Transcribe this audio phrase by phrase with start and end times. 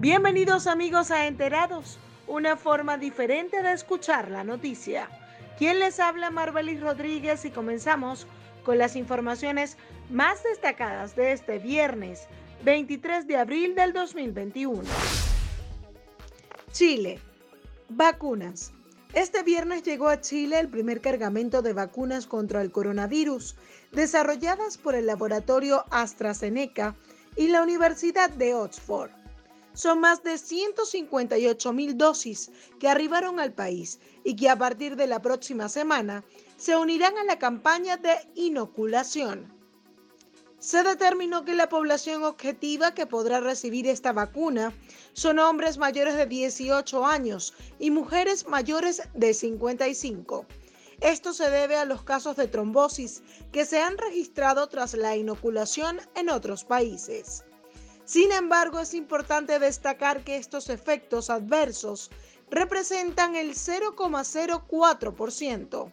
[0.00, 1.98] Bienvenidos amigos a Enterados,
[2.28, 5.08] una forma diferente de escuchar la noticia.
[5.58, 6.30] ¿Quién les habla?
[6.30, 8.28] Marbelis Rodríguez y comenzamos
[8.62, 9.76] con las informaciones
[10.08, 12.28] más destacadas de este viernes
[12.64, 14.84] 23 de abril del 2021.
[16.70, 17.18] Chile.
[17.88, 18.72] Vacunas.
[19.14, 23.56] Este viernes llegó a Chile el primer cargamento de vacunas contra el coronavirus,
[23.90, 26.94] desarrolladas por el laboratorio AstraZeneca
[27.34, 29.17] y la Universidad de Oxford.
[29.78, 32.50] Son más de 158 mil dosis
[32.80, 36.24] que arribaron al país y que a partir de la próxima semana
[36.56, 39.46] se unirán a la campaña de inoculación.
[40.58, 44.74] Se determinó que la población objetiva que podrá recibir esta vacuna
[45.12, 50.44] son hombres mayores de 18 años y mujeres mayores de 55.
[51.00, 56.00] Esto se debe a los casos de trombosis que se han registrado tras la inoculación
[56.16, 57.44] en otros países.
[58.08, 62.10] Sin embargo, es importante destacar que estos efectos adversos
[62.50, 65.92] representan el 0,04%.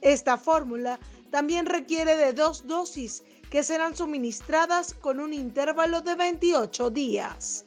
[0.00, 1.00] Esta fórmula
[1.32, 7.64] también requiere de dos dosis que serán suministradas con un intervalo de 28 días.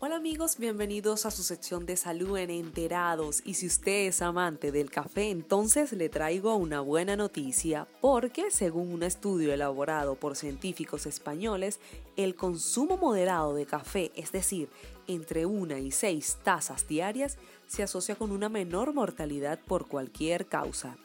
[0.00, 4.70] Hola amigos, bienvenidos a su sección de salud en Enterados y si usted es amante
[4.70, 11.04] del café, entonces le traigo una buena noticia porque según un estudio elaborado por científicos
[11.06, 11.80] españoles,
[12.16, 14.68] el consumo moderado de café, es decir,
[15.08, 20.96] entre una y seis tazas diarias, se asocia con una menor mortalidad por cualquier causa.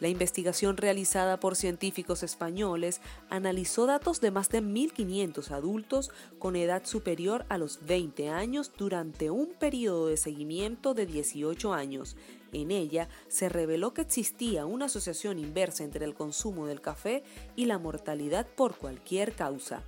[0.00, 6.84] La investigación realizada por científicos españoles analizó datos de más de 1.500 adultos con edad
[6.84, 12.16] superior a los 20 años durante un periodo de seguimiento de 18 años.
[12.52, 17.22] En ella se reveló que existía una asociación inversa entre el consumo del café
[17.56, 19.82] y la mortalidad por cualquier causa.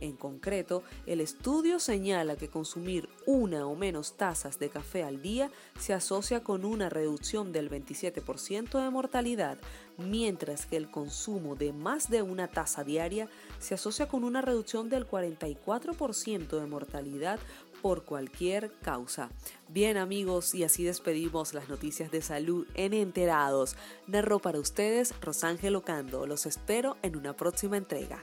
[0.00, 5.50] En concreto, el estudio señala que consumir una o menos tazas de café al día
[5.78, 9.58] se asocia con una reducción del 27% de mortalidad,
[9.98, 13.28] mientras que el consumo de más de una taza diaria
[13.58, 17.38] se asocia con una reducción del 44% de mortalidad
[17.82, 19.30] por cualquier causa.
[19.68, 23.76] Bien amigos, y así despedimos las noticias de salud en Enterados.
[24.06, 26.26] Narro para ustedes Rosángel Ocando.
[26.26, 28.22] Los espero en una próxima entrega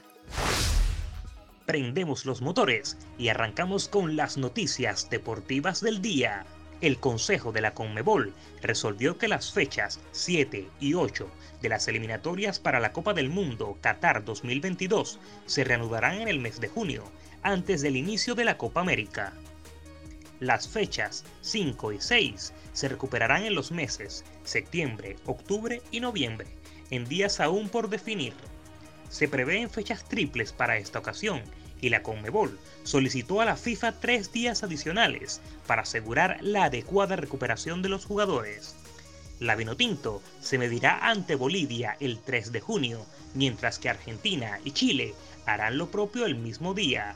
[1.68, 6.46] prendemos los motores y arrancamos con las noticias deportivas del día.
[6.80, 11.28] El Consejo de la Conmebol resolvió que las fechas 7 y 8
[11.60, 16.58] de las eliminatorias para la Copa del Mundo Qatar 2022 se reanudarán en el mes
[16.58, 17.04] de junio,
[17.42, 19.34] antes del inicio de la Copa América.
[20.40, 26.46] Las fechas 5 y 6 se recuperarán en los meses septiembre, octubre y noviembre,
[26.88, 28.32] en días aún por definir.
[29.08, 31.42] Se prevén fechas triples para esta ocasión
[31.80, 37.82] y la Conmebol solicitó a la FIFA tres días adicionales para asegurar la adecuada recuperación
[37.82, 38.76] de los jugadores.
[39.40, 45.14] La Vinotinto se medirá ante Bolivia el 3 de junio, mientras que Argentina y Chile
[45.46, 47.14] harán lo propio el mismo día.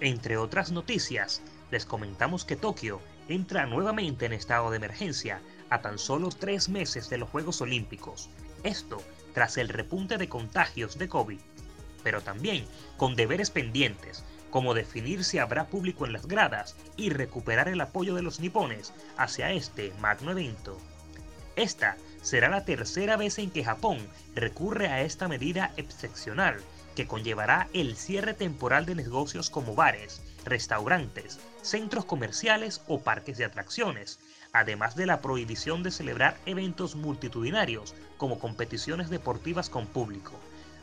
[0.00, 1.42] Entre otras noticias,
[1.72, 7.10] les comentamos que Tokio entra nuevamente en estado de emergencia a tan solo tres meses
[7.10, 8.30] de los Juegos Olímpicos.
[8.62, 9.02] Esto
[9.34, 11.38] tras el repunte de contagios de COVID
[12.02, 12.64] pero también
[12.96, 18.14] con deberes pendientes, como definir si habrá público en las gradas y recuperar el apoyo
[18.14, 20.78] de los nipones hacia este magno evento.
[21.56, 23.98] Esta será la tercera vez en que Japón
[24.34, 26.56] recurre a esta medida excepcional
[26.98, 33.44] que conllevará el cierre temporal de negocios como bares, restaurantes, centros comerciales o parques de
[33.44, 34.18] atracciones,
[34.52, 40.32] además de la prohibición de celebrar eventos multitudinarios como competiciones deportivas con público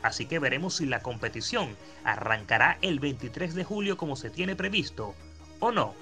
[0.02, 5.14] así que veremos si la competición arrancará el 23 de julio como se tiene previsto
[5.58, 5.94] o no.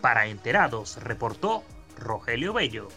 [0.00, 1.62] Para Enterados, reportó
[1.98, 2.88] Rogelio Bello.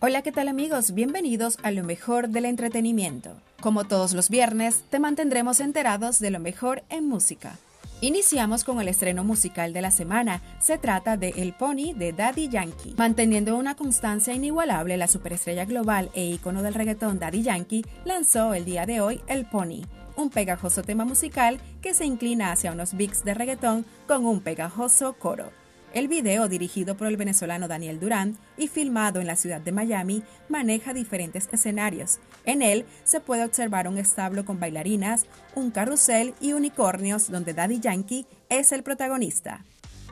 [0.00, 0.92] Hola, ¿qué tal amigos?
[0.92, 3.40] Bienvenidos a lo mejor del entretenimiento.
[3.60, 7.58] Como todos los viernes, te mantendremos enterados de lo mejor en música.
[8.00, 10.40] Iniciamos con el estreno musical de la semana.
[10.60, 12.94] Se trata de El Pony de Daddy Yankee.
[12.96, 18.64] Manteniendo una constancia inigualable, la superestrella global e icono del reggaetón Daddy Yankee lanzó el
[18.64, 19.82] día de hoy El Pony,
[20.16, 25.12] un pegajoso tema musical que se inclina hacia unos beats de reggaetón con un pegajoso
[25.18, 25.59] coro.
[25.92, 30.22] El video, dirigido por el venezolano Daniel Durán y filmado en la ciudad de Miami,
[30.48, 32.20] maneja diferentes escenarios.
[32.44, 35.26] En él se puede observar un establo con bailarinas,
[35.56, 39.64] un carrusel y unicornios donde Daddy Yankee es el protagonista.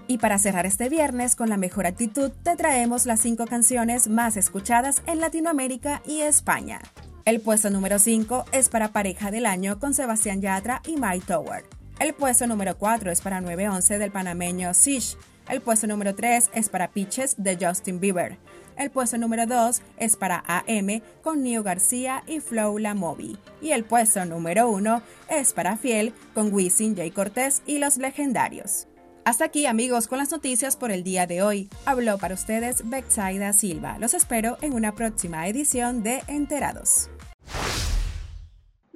[0.08, 4.36] Y para cerrar este viernes con la mejor actitud, te traemos las cinco canciones más
[4.36, 6.80] escuchadas en Latinoamérica y España.
[7.24, 11.77] El puesto número 5 es para Pareja del Año con Sebastián Yatra y Mike Tower.
[11.98, 15.16] El puesto número 4 es para 911 del panameño Sish.
[15.48, 18.38] El puesto número 3 es para Pitches de Justin Bieber.
[18.76, 23.36] El puesto número 2 es para AM con Nio García y Flow La Mobi.
[23.60, 27.12] Y el puesto número 1 es para Fiel con Wisin, J.
[27.12, 28.86] Cortés y Los Legendarios.
[29.24, 31.68] Hasta aquí amigos con las noticias por el día de hoy.
[31.84, 33.98] Habló para ustedes Bexaida Silva.
[33.98, 37.10] Los espero en una próxima edición de Enterados.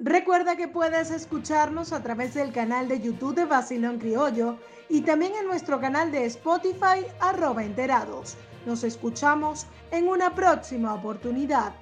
[0.05, 4.57] Recuerda que puedes escucharnos a través del canal de YouTube de Basilón Criollo
[4.89, 8.35] y también en nuestro canal de Spotify arroba enterados.
[8.65, 11.73] Nos escuchamos en una próxima oportunidad.